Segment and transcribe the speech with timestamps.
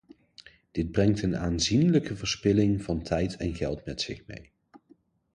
[0.71, 4.51] Dit brengt een aanzienlijke verspilling van tijd en geld met zich mee.